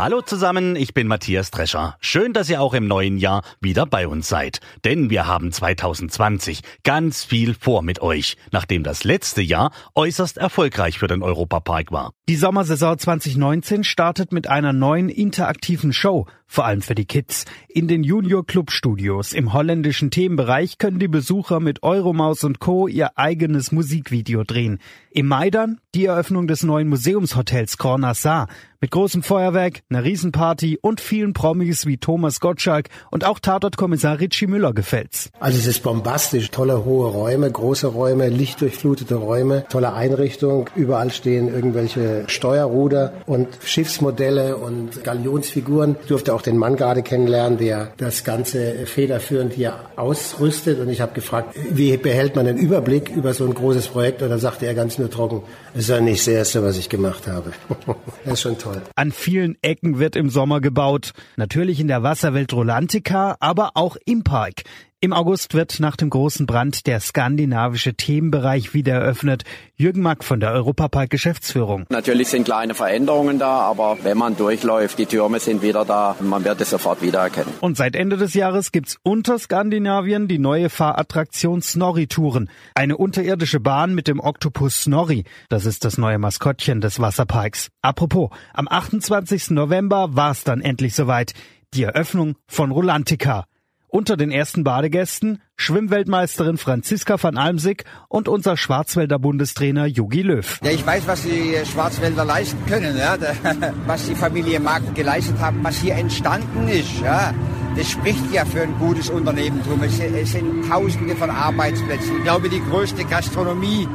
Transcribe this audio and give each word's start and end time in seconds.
Hallo 0.00 0.20
zusammen, 0.20 0.76
ich 0.76 0.94
bin 0.94 1.08
Matthias 1.08 1.50
Drescher. 1.50 1.96
Schön, 1.98 2.32
dass 2.32 2.48
ihr 2.48 2.60
auch 2.60 2.72
im 2.72 2.86
neuen 2.86 3.18
Jahr 3.18 3.42
wieder 3.60 3.84
bei 3.84 4.06
uns 4.06 4.28
seid. 4.28 4.60
Denn 4.84 5.10
wir 5.10 5.26
haben 5.26 5.50
2020 5.50 6.60
ganz 6.84 7.24
viel 7.24 7.52
vor 7.52 7.82
mit 7.82 8.00
euch, 8.00 8.36
nachdem 8.52 8.84
das 8.84 9.02
letzte 9.02 9.42
Jahr 9.42 9.72
äußerst 9.96 10.38
erfolgreich 10.38 11.00
für 11.00 11.08
den 11.08 11.24
Europapark 11.24 11.90
war. 11.90 12.12
Die 12.28 12.36
Sommersaison 12.36 12.96
2019 12.96 13.82
startet 13.82 14.30
mit 14.30 14.48
einer 14.48 14.72
neuen 14.72 15.08
interaktiven 15.08 15.92
Show, 15.92 16.26
vor 16.46 16.64
allem 16.64 16.80
für 16.80 16.94
die 16.94 17.06
Kids. 17.06 17.44
In 17.68 17.88
den 17.88 18.04
Junior 18.04 18.46
Club 18.46 18.70
Studios 18.70 19.32
im 19.32 19.52
holländischen 19.52 20.12
Themenbereich 20.12 20.78
können 20.78 21.00
die 21.00 21.08
Besucher 21.08 21.58
mit 21.58 21.82
Euromaus 21.82 22.44
und 22.44 22.60
Co. 22.60 22.86
ihr 22.86 23.18
eigenes 23.18 23.72
Musikvideo 23.72 24.44
drehen. 24.44 24.78
Im 25.10 25.26
Mai 25.26 25.50
dann 25.50 25.80
die 25.96 26.04
Eröffnung 26.04 26.46
des 26.46 26.62
neuen 26.62 26.88
Museumshotels 26.88 27.78
Corner 27.78 28.14
Saar 28.14 28.46
mit 28.80 28.92
großem 28.92 29.24
Feuerwerk, 29.24 29.80
einer 29.90 30.04
Riesenparty 30.04 30.78
und 30.80 31.00
vielen 31.00 31.32
Promis 31.32 31.86
wie 31.86 31.98
Thomas 31.98 32.38
Gottschalk 32.38 32.88
und 33.10 33.24
auch 33.24 33.40
Tatortkommissar 33.40 34.20
Richie 34.20 34.46
Müller 34.46 34.72
gefällt's. 34.72 35.30
Also 35.40 35.58
es 35.58 35.66
ist 35.66 35.82
bombastisch, 35.82 36.50
tolle 36.50 36.84
hohe 36.84 37.10
Räume, 37.10 37.50
große 37.50 37.88
Räume, 37.88 38.28
lichtdurchflutete 38.28 39.16
Räume, 39.16 39.64
tolle 39.68 39.94
Einrichtung. 39.94 40.70
Überall 40.76 41.10
stehen 41.10 41.52
irgendwelche 41.52 42.24
Steuerruder 42.28 43.14
und 43.26 43.48
Schiffsmodelle 43.64 44.56
und 44.56 45.02
Galionsfiguren. 45.02 45.96
Ich 46.02 46.08
durfte 46.08 46.32
auch 46.32 46.42
den 46.42 46.56
Mann 46.56 46.76
gerade 46.76 47.02
kennenlernen, 47.02 47.58
der 47.58 47.92
das 47.96 48.22
Ganze 48.22 48.86
federführend 48.86 49.54
hier 49.54 49.74
ausrüstet. 49.96 50.78
Und 50.78 50.88
ich 50.88 51.00
habe 51.00 51.14
gefragt, 51.14 51.56
wie 51.70 51.96
behält 51.96 52.36
man 52.36 52.46
den 52.46 52.58
Überblick 52.58 53.08
über 53.08 53.34
so 53.34 53.44
ein 53.44 53.54
großes 53.54 53.88
Projekt? 53.88 54.22
Und 54.22 54.30
da 54.30 54.38
sagte 54.38 54.66
er 54.66 54.74
ganz 54.74 54.98
nur 54.98 55.10
trocken, 55.10 55.42
es 55.74 55.80
ist 55.80 55.88
ja 55.88 56.00
nicht 56.00 56.20
das 56.20 56.28
Erste, 56.28 56.62
was 56.62 56.78
ich 56.78 56.88
gemacht 56.88 57.26
habe. 57.26 57.50
das 58.24 58.34
ist 58.34 58.40
schon 58.42 58.56
toll 58.56 58.67
toll. 58.68 58.82
An 58.94 59.12
vielen 59.12 59.56
Ecken 59.62 59.98
wird 59.98 60.16
im 60.16 60.30
Sommer 60.30 60.60
gebaut. 60.60 61.12
Natürlich 61.36 61.80
in 61.80 61.88
der 61.88 62.02
Wasserwelt 62.02 62.52
Rolantica, 62.52 63.36
aber 63.40 63.72
auch 63.74 63.96
im 64.04 64.24
Park. 64.24 64.62
Im 65.00 65.12
August 65.12 65.54
wird 65.54 65.78
nach 65.78 65.94
dem 65.94 66.10
großen 66.10 66.44
Brand 66.46 66.88
der 66.88 66.98
skandinavische 66.98 67.94
Themenbereich 67.94 68.74
wieder 68.74 68.94
eröffnet. 68.94 69.44
Jürgen 69.76 70.02
Mack 70.02 70.24
von 70.24 70.40
der 70.40 70.50
Europapark 70.50 71.08
Geschäftsführung. 71.08 71.86
Natürlich 71.88 72.26
sind 72.26 72.46
kleine 72.46 72.74
Veränderungen 72.74 73.38
da, 73.38 73.60
aber 73.60 73.98
wenn 74.02 74.18
man 74.18 74.36
durchläuft, 74.36 74.98
die 74.98 75.06
Türme 75.06 75.38
sind 75.38 75.62
wieder 75.62 75.84
da, 75.84 76.16
man 76.18 76.44
wird 76.44 76.60
es 76.60 76.70
sofort 76.70 77.00
wiedererkennen. 77.00 77.54
Und 77.60 77.76
seit 77.76 77.94
Ende 77.94 78.16
des 78.16 78.34
Jahres 78.34 78.72
gibt's 78.72 78.96
unter 79.04 79.38
Skandinavien 79.38 80.26
die 80.26 80.40
neue 80.40 80.68
Fahrattraktion 80.68 81.62
Snorri-Touren. 81.62 82.50
Eine 82.74 82.96
unterirdische 82.96 83.60
Bahn 83.60 83.94
mit 83.94 84.08
dem 84.08 84.18
Oktopus 84.18 84.82
Snorri. 84.82 85.22
Das 85.48 85.64
ist 85.64 85.84
das 85.84 85.96
neue 85.96 86.18
Maskottchen 86.18 86.80
des 86.80 86.98
Wasserparks. 86.98 87.68
Apropos, 87.82 88.30
am 88.52 88.66
28. 88.68 89.50
November 89.50 90.16
war's 90.16 90.42
dann 90.42 90.60
endlich 90.60 90.96
soweit. 90.96 91.34
Die 91.72 91.84
Eröffnung 91.84 92.34
von 92.48 92.72
Rolantica. 92.72 93.44
Unter 93.90 94.18
den 94.18 94.30
ersten 94.30 94.64
Badegästen 94.64 95.40
Schwimmweltmeisterin 95.56 96.58
Franziska 96.58 97.20
van 97.20 97.38
Almsick 97.38 97.84
und 98.08 98.28
unser 98.28 98.58
Schwarzwälder 98.58 99.18
Bundestrainer 99.18 99.86
Jogi 99.86 100.22
Löw. 100.22 100.60
Ja, 100.62 100.70
ich 100.70 100.86
weiß, 100.86 101.06
was 101.06 101.22
die 101.22 101.54
Schwarzwälder 101.64 102.24
leisten 102.24 102.58
können, 102.66 102.96
ja, 102.98 103.16
was 103.86 104.06
die 104.06 104.14
Familie 104.14 104.60
Mark 104.60 104.94
geleistet 104.94 105.38
haben, 105.40 105.60
was 105.62 105.80
hier 105.80 105.94
entstanden 105.94 106.68
ist. 106.68 107.00
Ja. 107.00 107.32
Das 107.76 107.90
spricht 107.90 108.32
ja 108.32 108.44
für 108.44 108.62
ein 108.62 108.78
gutes 108.78 109.08
Unternehmertum. 109.08 109.82
Es 109.82 109.96
sind 109.96 110.68
Tausende 110.68 111.16
von 111.16 111.30
Arbeitsplätzen. 111.30 112.18
Ich 112.18 112.24
glaube, 112.24 112.48
die 112.48 112.60
größte 112.60 113.04
Gastronomie 113.04 113.88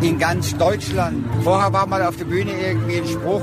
in 0.00 0.18
ganz 0.18 0.56
Deutschland. 0.56 1.24
Vorher 1.42 1.72
war 1.72 1.86
mal 1.86 2.02
auf 2.02 2.16
der 2.16 2.24
Bühne 2.24 2.52
irgendwie 2.52 2.96
ein 2.96 3.06
Spruch, 3.06 3.42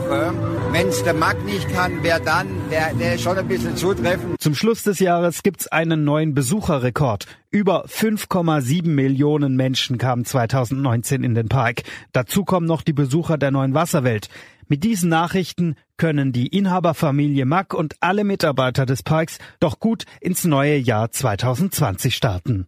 wenn 0.73 0.87
es 0.87 1.03
der 1.03 1.13
Markt 1.13 1.45
nicht 1.45 1.69
kann, 1.69 1.99
wer 2.01 2.19
dann? 2.19 2.47
Der, 2.71 2.95
der 2.95 3.15
ist 3.15 3.21
schon 3.21 3.37
ein 3.37 3.47
bisschen 3.47 3.77
zutreffend. 3.77 4.41
Zum 4.41 4.55
Schluss 4.55 4.81
des 4.81 4.97
Jahres 4.97 5.43
gibt's 5.43 5.67
einen 5.67 6.03
neuen 6.03 6.33
Besucherrekord. 6.33 7.27
Über 7.51 7.85
5,7 7.85 8.87
Millionen 8.87 9.55
Menschen 9.55 9.99
kamen 9.99 10.25
2019 10.25 11.23
in 11.23 11.35
den 11.35 11.47
Park. 11.47 11.83
Dazu 12.11 12.43
kommen 12.43 12.65
noch 12.65 12.81
die 12.81 12.91
Besucher 12.91 13.37
der 13.37 13.51
neuen 13.51 13.75
Wasserwelt. 13.75 14.29
Mit 14.67 14.83
diesen 14.83 15.09
Nachrichten 15.09 15.75
können 15.97 16.31
die 16.31 16.47
Inhaberfamilie 16.47 17.45
Mack 17.45 17.75
und 17.75 17.95
alle 17.99 18.23
Mitarbeiter 18.23 18.87
des 18.87 19.03
Parks 19.03 19.37
doch 19.59 19.79
gut 19.79 20.05
ins 20.21 20.43
neue 20.43 20.77
Jahr 20.77 21.11
2020 21.11 22.15
starten. 22.15 22.65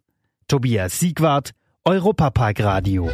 Tobias 0.48 1.00
Siegwart, 1.00 1.54
Europapark 1.84 2.60
Radio. 2.62 3.10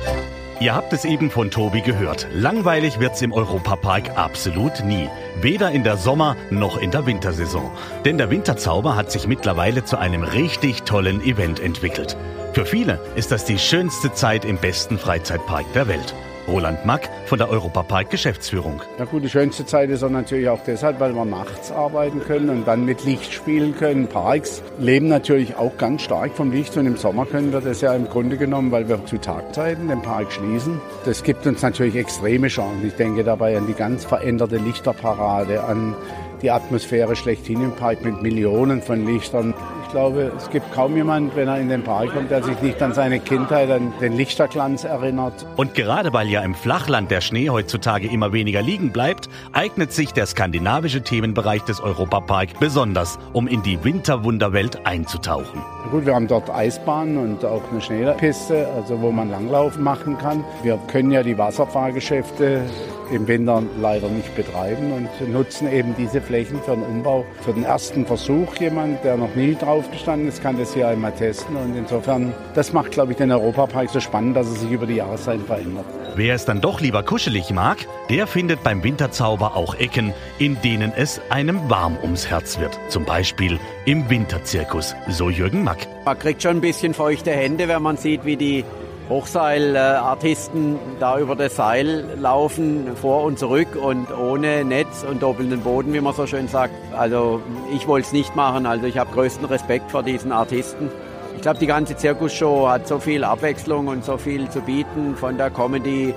Ihr 0.61 0.75
habt 0.75 0.93
es 0.93 1.05
eben 1.05 1.31
von 1.31 1.49
Tobi 1.49 1.81
gehört. 1.81 2.27
Langweilig 2.35 2.99
wird's 2.99 3.23
im 3.23 3.33
Europapark 3.33 4.15
absolut 4.15 4.83
nie. 4.85 5.09
Weder 5.41 5.71
in 5.71 5.83
der 5.83 5.97
Sommer- 5.97 6.35
noch 6.51 6.77
in 6.77 6.91
der 6.91 7.07
Wintersaison. 7.07 7.71
Denn 8.05 8.19
der 8.19 8.29
Winterzauber 8.29 8.95
hat 8.95 9.11
sich 9.11 9.25
mittlerweile 9.25 9.85
zu 9.85 9.97
einem 9.97 10.21
richtig 10.21 10.83
tollen 10.83 11.19
Event 11.23 11.59
entwickelt. 11.59 12.15
Für 12.53 12.67
viele 12.67 12.99
ist 13.15 13.31
das 13.31 13.43
die 13.43 13.57
schönste 13.57 14.13
Zeit 14.13 14.45
im 14.45 14.57
besten 14.57 14.99
Freizeitpark 14.99 15.65
der 15.73 15.87
Welt. 15.87 16.13
Roland 16.47 16.85
Mack 16.85 17.09
von 17.25 17.37
der 17.37 17.49
Europapark 17.49 18.09
Geschäftsführung. 18.09 18.81
Na 18.97 19.05
gut, 19.05 19.23
die 19.23 19.29
schönste 19.29 19.65
Zeit 19.65 19.89
ist 19.89 20.03
auch 20.03 20.09
natürlich 20.09 20.49
auch 20.49 20.59
deshalb, 20.65 20.99
weil 20.99 21.13
wir 21.13 21.25
nachts 21.25 21.71
arbeiten 21.71 22.21
können 22.21 22.49
und 22.49 22.67
dann 22.67 22.85
mit 22.85 23.03
Licht 23.05 23.33
spielen 23.33 23.75
können. 23.75 24.07
Parks 24.07 24.61
leben 24.79 25.07
natürlich 25.07 25.55
auch 25.55 25.75
ganz 25.77 26.01
stark 26.01 26.35
vom 26.35 26.51
Licht 26.51 26.75
und 26.77 26.85
im 26.85 26.97
Sommer 26.97 27.25
können 27.25 27.51
wir 27.51 27.61
das 27.61 27.81
ja 27.81 27.93
im 27.93 28.07
Grunde 28.07 28.37
genommen, 28.37 28.71
weil 28.71 28.87
wir 28.89 29.05
zu 29.05 29.17
Tagzeiten 29.17 29.87
den 29.87 30.01
Park 30.01 30.31
schließen. 30.31 30.81
Das 31.05 31.23
gibt 31.23 31.45
uns 31.45 31.61
natürlich 31.61 31.95
extreme 31.95 32.47
Chancen. 32.47 32.87
Ich 32.87 32.95
denke 32.95 33.23
dabei 33.23 33.57
an 33.57 33.67
die 33.67 33.73
ganz 33.73 34.05
veränderte 34.05 34.57
Lichterparade, 34.57 35.63
an 35.63 35.95
die 36.41 36.51
Atmosphäre 36.51 37.15
schlechthin 37.15 37.63
im 37.63 37.75
Park 37.75 38.03
mit 38.03 38.21
Millionen 38.21 38.81
von 38.81 39.05
Lichtern. 39.05 39.53
Ich 39.91 39.93
glaube, 39.93 40.31
es 40.37 40.49
gibt 40.49 40.71
kaum 40.71 40.95
jemand, 40.95 41.35
wenn 41.35 41.49
er 41.49 41.59
in 41.59 41.67
den 41.67 41.83
Park 41.83 42.13
kommt, 42.13 42.31
der 42.31 42.41
sich 42.41 42.61
nicht 42.61 42.81
an 42.81 42.93
seine 42.93 43.19
Kindheit, 43.19 43.69
an 43.69 43.91
den 43.99 44.15
Lichterglanz 44.15 44.85
erinnert. 44.85 45.45
Und 45.57 45.75
gerade 45.75 46.13
weil 46.13 46.29
ja 46.29 46.39
im 46.43 46.55
Flachland 46.55 47.11
der 47.11 47.19
Schnee 47.19 47.49
heutzutage 47.49 48.07
immer 48.07 48.31
weniger 48.31 48.61
liegen 48.61 48.93
bleibt, 48.93 49.27
eignet 49.51 49.91
sich 49.91 50.13
der 50.13 50.27
skandinavische 50.27 51.01
Themenbereich 51.01 51.63
des 51.63 51.81
Europapark 51.81 52.57
besonders, 52.57 53.19
um 53.33 53.49
in 53.49 53.63
die 53.63 53.83
Winterwunderwelt 53.83 54.85
einzutauchen. 54.85 55.61
Gut, 55.91 56.05
wir 56.05 56.15
haben 56.15 56.29
dort 56.29 56.49
Eisbahnen 56.49 57.17
und 57.17 57.43
auch 57.43 57.69
eine 57.69 57.81
Schneepiste, 57.81 58.69
also 58.73 59.01
wo 59.01 59.11
man 59.11 59.29
Langlaufen 59.29 59.83
machen 59.83 60.17
kann. 60.17 60.45
Wir 60.63 60.79
können 60.87 61.11
ja 61.11 61.21
die 61.21 61.37
Wasserfahrgeschäfte 61.37 62.61
im 63.11 63.27
Winter 63.27 63.61
leider 63.81 64.07
nicht 64.09 64.35
betreiben 64.35 64.91
und 64.93 65.31
nutzen 65.31 65.71
eben 65.71 65.95
diese 65.97 66.21
Flächen 66.21 66.61
für 66.63 66.71
den 66.71 66.83
Umbau. 66.83 67.25
Für 67.41 67.53
den 67.53 67.63
ersten 67.63 68.05
Versuch 68.05 68.55
jemand, 68.57 69.03
der 69.03 69.17
noch 69.17 69.35
nie 69.35 69.55
drauf 69.55 69.89
gestanden 69.91 70.27
ist, 70.27 70.41
kann 70.41 70.57
das 70.57 70.73
hier 70.73 70.87
einmal 70.87 71.11
testen 71.11 71.55
und 71.55 71.75
insofern, 71.75 72.33
das 72.55 72.73
macht, 72.73 72.91
glaube 72.91 73.11
ich, 73.11 73.17
den 73.17 73.31
Europapark 73.31 73.89
so 73.89 73.99
spannend, 73.99 74.35
dass 74.35 74.47
er 74.47 74.55
sich 74.55 74.71
über 74.71 74.85
die 74.85 74.95
Jahreszeiten 74.95 75.45
verändert. 75.45 75.85
Wer 76.15 76.35
es 76.35 76.43
dann 76.43 76.59
doch 76.59 76.81
lieber 76.81 77.03
kuschelig 77.03 77.51
mag, 77.51 77.77
der 78.09 78.27
findet 78.27 78.63
beim 78.63 78.83
Winterzauber 78.83 79.55
auch 79.55 79.75
Ecken, 79.75 80.13
in 80.39 80.61
denen 80.61 80.91
es 80.93 81.21
einem 81.29 81.69
warm 81.69 81.97
ums 82.01 82.29
Herz 82.29 82.59
wird. 82.59 82.77
Zum 82.89 83.05
Beispiel 83.05 83.59
im 83.85 84.09
Winterzirkus, 84.09 84.93
so 85.07 85.29
Jürgen 85.29 85.63
Mack. 85.63 85.87
Man 86.03 86.19
kriegt 86.19 86.43
schon 86.43 86.57
ein 86.57 86.61
bisschen 86.61 86.93
feuchte 86.93 87.31
Hände, 87.31 87.69
wenn 87.69 87.81
man 87.81 87.95
sieht, 87.95 88.25
wie 88.25 88.35
die 88.35 88.65
Hochseilartisten 89.09 90.77
da 90.99 91.19
über 91.19 91.35
das 91.35 91.55
Seil 91.55 92.05
laufen, 92.19 92.95
vor 92.95 93.23
und 93.23 93.37
zurück 93.37 93.75
und 93.75 94.07
ohne 94.17 94.63
Netz 94.63 95.03
und 95.09 95.21
doppelten 95.21 95.61
Boden, 95.61 95.93
wie 95.93 96.01
man 96.01 96.13
so 96.13 96.27
schön 96.27 96.47
sagt. 96.47 96.73
Also 96.97 97.41
ich 97.73 97.87
wollte 97.87 98.07
es 98.07 98.13
nicht 98.13 98.35
machen, 98.35 98.65
also 98.65 98.85
ich 98.85 98.97
habe 98.97 99.11
größten 99.11 99.45
Respekt 99.45 99.91
vor 99.91 100.03
diesen 100.03 100.31
Artisten. 100.31 100.89
Ich 101.35 101.41
glaube, 101.41 101.59
die 101.59 101.67
ganze 101.67 101.97
Zirkusshow 101.97 102.69
hat 102.69 102.87
so 102.87 102.99
viel 102.99 103.23
Abwechslung 103.23 103.87
und 103.87 104.05
so 104.05 104.17
viel 104.17 104.49
zu 104.49 104.61
bieten, 104.61 105.15
von 105.15 105.37
der 105.37 105.49
Comedy 105.49 106.13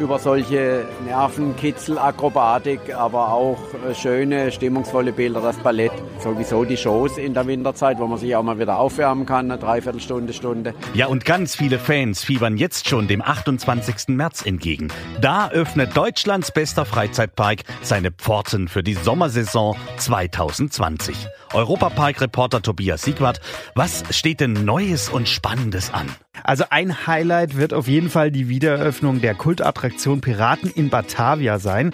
über 0.00 0.18
solche 0.18 0.86
Nervenkitzelakrobatik, 1.04 2.94
aber 2.94 3.32
auch 3.32 3.58
äh, 3.88 3.94
schöne, 3.94 4.52
stimmungsvolle 4.52 5.12
Bilder, 5.12 5.40
das 5.40 5.56
Ballett, 5.58 5.92
sowieso 6.22 6.64
die 6.64 6.76
Shows 6.76 7.18
in 7.18 7.34
der 7.34 7.46
Winterzeit, 7.46 7.98
wo 7.98 8.06
man 8.06 8.18
sich 8.18 8.34
auch 8.36 8.42
mal 8.42 8.58
wieder 8.58 8.78
aufwärmen 8.78 9.26
kann, 9.26 9.50
eine 9.50 9.60
Dreiviertelstunde, 9.60 10.32
Stunde. 10.32 10.74
Ja, 10.94 11.06
und 11.06 11.24
ganz 11.24 11.56
viele 11.56 11.78
Fans 11.78 12.24
fiebern 12.24 12.56
jetzt 12.56 12.88
schon 12.88 13.08
dem 13.08 13.22
28. 13.22 14.08
März 14.08 14.44
entgegen. 14.44 14.88
Da 15.20 15.48
öffnet 15.50 15.96
Deutschlands 15.96 16.50
bester 16.52 16.84
Freizeitpark 16.84 17.62
seine 17.82 18.10
Pforten 18.12 18.68
für 18.68 18.82
die 18.82 18.94
Sommersaison 18.94 19.76
2020. 19.96 21.16
Europapark-Reporter 21.54 22.62
Tobias 22.62 23.02
Siegwart, 23.02 23.40
was 23.74 24.04
steht 24.10 24.40
denn 24.40 24.52
Neues 24.52 25.08
und 25.08 25.28
Spannendes 25.28 25.92
an? 25.92 26.06
Also 26.44 26.64
ein 26.70 27.06
Highlight 27.06 27.56
wird 27.56 27.72
auf 27.72 27.88
jeden 27.88 28.10
Fall 28.10 28.30
die 28.30 28.48
Wiedereröffnung 28.48 29.20
der 29.20 29.34
Kultattraktion 29.34 30.20
Piraten 30.20 30.70
in 30.70 30.90
Batavia 30.90 31.58
sein. 31.58 31.92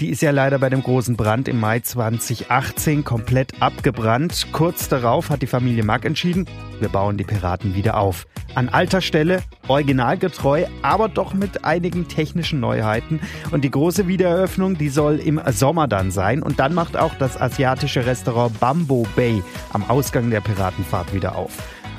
Die 0.00 0.08
ist 0.08 0.22
ja 0.22 0.30
leider 0.30 0.58
bei 0.58 0.70
dem 0.70 0.82
großen 0.82 1.16
Brand 1.16 1.48
im 1.48 1.60
Mai 1.60 1.80
2018 1.80 3.04
komplett 3.04 3.60
abgebrannt. 3.60 4.48
Kurz 4.52 4.88
darauf 4.88 5.30
hat 5.30 5.42
die 5.42 5.46
Familie 5.46 5.84
Mack 5.84 6.04
entschieden, 6.04 6.46
wir 6.80 6.88
bauen 6.88 7.16
die 7.16 7.24
Piraten 7.24 7.74
wieder 7.74 7.98
auf. 7.98 8.26
An 8.54 8.68
alter 8.68 9.00
Stelle, 9.00 9.42
originalgetreu, 9.68 10.66
aber 10.82 11.08
doch 11.08 11.34
mit 11.34 11.64
einigen 11.64 12.08
technischen 12.08 12.60
Neuheiten. 12.60 13.20
Und 13.50 13.62
die 13.62 13.70
große 13.70 14.08
Wiedereröffnung, 14.08 14.76
die 14.76 14.88
soll 14.88 15.16
im 15.16 15.40
Sommer 15.50 15.86
dann 15.86 16.10
sein. 16.10 16.42
Und 16.42 16.58
dann 16.58 16.74
macht 16.74 16.96
auch 16.96 17.14
das 17.14 17.40
asiatische 17.40 18.06
Restaurant 18.06 18.58
Bambo 18.58 19.06
Bay 19.14 19.42
am 19.72 19.88
Ausgang 19.88 20.30
der 20.30 20.40
Piratenfahrt 20.40 21.14
wieder 21.14 21.36
auf. 21.36 21.52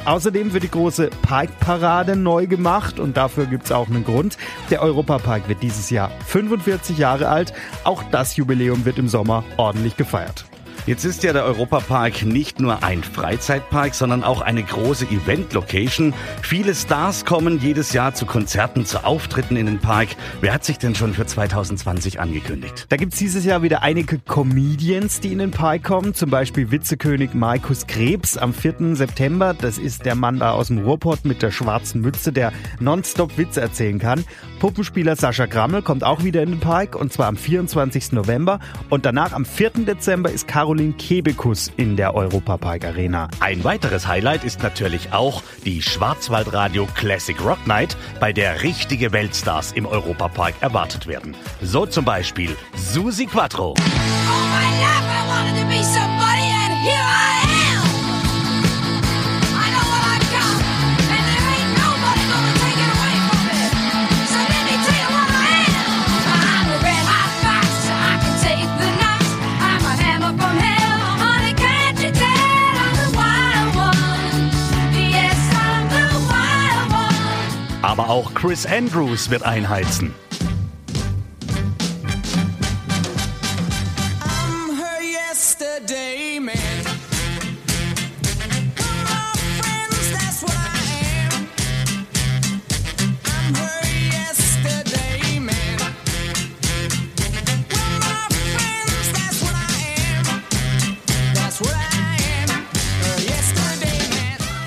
Außerdem 0.05 0.51
wird 0.51 0.63
die 0.63 0.71
große 0.71 1.09
Parkparade 1.21 2.15
neu 2.15 2.47
gemacht 2.47 2.99
und 2.99 3.17
dafür 3.17 3.45
gibt 3.45 3.65
es 3.65 3.71
auch 3.71 3.87
einen 3.87 4.03
Grund. 4.03 4.37
Der 4.71 4.81
Europapark 4.81 5.47
wird 5.47 5.61
dieses 5.61 5.91
Jahr 5.91 6.09
45 6.25 6.97
Jahre 6.97 7.29
alt. 7.29 7.53
Auch 7.83 8.03
das 8.11 8.35
Jubiläum 8.35 8.83
wird 8.83 8.97
im 8.97 9.07
Sommer 9.07 9.43
ordentlich 9.57 9.97
gefeiert. 9.97 10.45
Jetzt 10.87 11.05
ist 11.05 11.21
ja 11.21 11.31
der 11.31 11.45
Europapark 11.45 12.23
nicht 12.25 12.59
nur 12.59 12.83
ein 12.83 13.03
Freizeitpark, 13.03 13.93
sondern 13.93 14.23
auch 14.23 14.41
eine 14.41 14.63
große 14.63 15.05
Event-Location. 15.05 16.11
Viele 16.41 16.73
Stars 16.73 17.23
kommen 17.23 17.59
jedes 17.59 17.93
Jahr 17.93 18.15
zu 18.15 18.25
Konzerten, 18.25 18.87
zu 18.87 19.05
Auftritten 19.05 19.57
in 19.57 19.67
den 19.67 19.77
Park. 19.77 20.09
Wer 20.41 20.55
hat 20.55 20.65
sich 20.65 20.79
denn 20.79 20.95
schon 20.95 21.13
für 21.13 21.27
2020 21.27 22.19
angekündigt? 22.19 22.87
Da 22.89 22.97
gibt's 22.97 23.19
dieses 23.19 23.45
Jahr 23.45 23.61
wieder 23.61 23.83
einige 23.83 24.17
Comedians, 24.17 25.19
die 25.19 25.31
in 25.31 25.37
den 25.37 25.51
Park 25.51 25.83
kommen. 25.83 26.15
Zum 26.15 26.31
Beispiel 26.31 26.71
Witzekönig 26.71 27.35
Markus 27.35 27.85
Krebs 27.85 28.35
am 28.35 28.51
4. 28.51 28.95
September. 28.95 29.53
Das 29.53 29.77
ist 29.77 30.05
der 30.05 30.15
Mann 30.15 30.39
da 30.39 30.49
aus 30.49 30.67
dem 30.67 30.79
Ruhrpott 30.79 31.25
mit 31.25 31.43
der 31.43 31.51
schwarzen 31.51 32.01
Mütze, 32.01 32.31
der 32.31 32.53
nonstop 32.79 33.37
Witze 33.37 33.61
erzählen 33.61 33.99
kann. 33.99 34.25
Puppenspieler 34.59 35.15
Sascha 35.15 35.45
Grammel 35.45 35.83
kommt 35.83 36.03
auch 36.03 36.23
wieder 36.23 36.41
in 36.41 36.49
den 36.49 36.59
Park 36.59 36.95
und 36.95 37.13
zwar 37.13 37.27
am 37.27 37.37
24. 37.37 38.13
November. 38.13 38.59
Und 38.89 39.05
danach 39.05 39.33
am 39.33 39.45
4. 39.45 39.85
Dezember 39.85 40.31
ist 40.31 40.47
Caro 40.47 40.70
Caroline 40.71 40.93
Kebekus 40.93 41.69
in 41.75 41.97
der 41.97 42.15
Europapark 42.15 42.85
Arena. 42.85 43.27
Ein 43.41 43.61
weiteres 43.65 44.07
Highlight 44.07 44.45
ist 44.45 44.63
natürlich 44.63 45.11
auch 45.11 45.43
die 45.65 45.81
Schwarzwaldradio 45.81 46.87
Classic 46.95 47.35
Rock 47.43 47.67
Night, 47.67 47.97
bei 48.21 48.31
der 48.31 48.63
richtige 48.63 49.11
Weltstars 49.11 49.73
im 49.73 49.85
Europapark 49.85 50.53
erwartet 50.61 51.07
werden. 51.07 51.35
So 51.61 51.85
zum 51.85 52.05
Beispiel 52.05 52.55
Susi 52.77 53.25
Quattro. 53.25 53.73
Oh 53.73 54.51
Aber 77.91 78.09
auch 78.09 78.33
Chris 78.33 78.65
Andrews 78.65 79.29
wird 79.31 79.43
einheizen. 79.43 80.13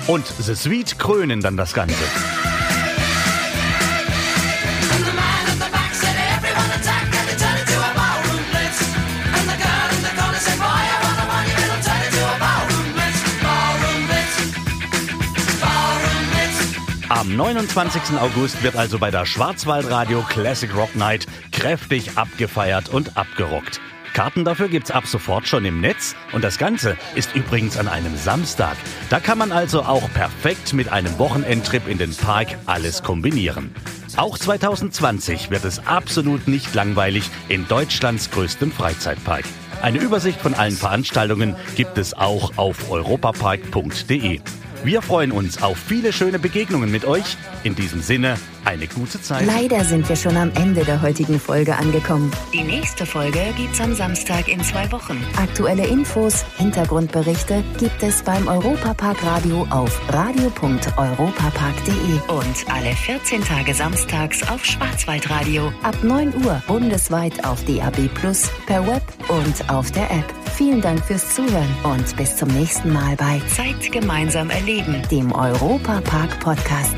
Und 0.05 0.27
The 0.37 0.53
Sweet 0.53 0.99
krönen 0.99 1.41
dann 1.41 1.57
das 1.57 1.73
Ganze. 1.73 2.44
Am 17.25 17.37
29. 17.37 18.19
August 18.19 18.61
wird 18.61 18.75
also 18.75 18.99
bei 18.99 19.09
der 19.09 19.25
Schwarzwaldradio 19.25 20.21
Classic 20.29 20.69
Rock 20.75 20.95
Night 20.95 21.25
kräftig 21.51 22.19
abgefeiert 22.19 22.89
und 22.89 23.17
abgerockt. 23.17 23.81
Karten 24.13 24.45
dafür 24.45 24.67
gibt's 24.67 24.91
ab 24.91 25.07
sofort 25.07 25.47
schon 25.47 25.65
im 25.65 25.81
Netz 25.81 26.15
und 26.33 26.43
das 26.43 26.59
Ganze 26.59 26.97
ist 27.15 27.35
übrigens 27.35 27.77
an 27.77 27.87
einem 27.87 28.15
Samstag. 28.15 28.77
Da 29.09 29.19
kann 29.19 29.39
man 29.39 29.51
also 29.51 29.81
auch 29.81 30.07
perfekt 30.13 30.73
mit 30.73 30.89
einem 30.89 31.17
Wochenendtrip 31.17 31.87
in 31.87 31.97
den 31.97 32.15
Park 32.15 32.59
alles 32.67 33.01
kombinieren. 33.01 33.73
Auch 34.17 34.37
2020 34.37 35.49
wird 35.49 35.65
es 35.65 35.79
absolut 35.87 36.47
nicht 36.47 36.75
langweilig 36.75 37.31
in 37.49 37.67
Deutschlands 37.67 38.29
größtem 38.29 38.71
Freizeitpark. 38.71 39.45
Eine 39.81 39.97
Übersicht 39.97 40.39
von 40.39 40.53
allen 40.53 40.77
Veranstaltungen 40.77 41.55
gibt 41.75 41.97
es 41.97 42.13
auch 42.13 42.55
auf 42.57 42.91
europapark.de. 42.91 44.41
Wir 44.85 45.01
freuen 45.01 45.31
uns 45.31 45.63
auf 45.63 45.79
viele 45.79 46.13
schöne 46.13 46.37
Begegnungen 46.37 46.91
mit 46.91 47.05
euch. 47.05 47.37
In 47.63 47.73
diesem 47.73 48.03
Sinne, 48.03 48.37
eine 48.65 48.85
gute 48.85 49.19
Zeit. 49.19 49.47
Leider 49.47 49.83
sind 49.83 50.07
wir 50.07 50.15
schon 50.15 50.37
am 50.37 50.51
Ende 50.53 50.85
der 50.85 51.01
heutigen 51.01 51.39
Folge 51.39 51.75
angekommen. 51.75 52.31
Die 52.53 52.61
nächste 52.61 53.07
Folge 53.07 53.39
gibt's 53.57 53.81
am 53.81 53.95
Samstag 53.95 54.47
in 54.47 54.63
zwei 54.63 54.91
Wochen. 54.91 55.25
Aktuelle 55.37 55.87
Infos, 55.87 56.45
Hintergrundberichte 56.57 57.63
gibt 57.79 58.03
es 58.03 58.21
beim 58.21 58.47
Europapark 58.47 59.25
Radio 59.25 59.65
auf 59.71 59.99
radio.europapark.de 60.13 62.19
und 62.27 62.71
alle 62.71 62.95
14 62.95 63.43
Tage 63.43 63.73
samstags 63.73 64.47
auf 64.47 64.63
Schwarzwaldradio 64.63 65.73
ab 65.81 65.95
9 66.03 66.45
Uhr 66.45 66.61
bundesweit 66.67 67.43
auf 67.43 67.65
DAB 67.65 68.07
Plus, 68.13 68.51
per 68.67 68.85
Web 68.85 69.01
und 69.29 69.67
auf 69.67 69.89
der 69.89 70.11
App. 70.11 70.44
Vielen 70.57 70.79
Dank 70.79 71.03
fürs 71.03 71.35
Zuhören 71.35 71.75
und 71.83 72.15
bis 72.15 72.37
zum 72.37 72.47
nächsten 72.47 72.93
Mal 72.93 73.17
bei 73.17 73.41
Zeit 73.47 73.91
gemeinsam 73.91 74.49
erleben, 74.49 75.01
dem 75.11 75.33
Europa 75.33 75.99
Park 75.99 76.39
Podcast. 76.39 76.95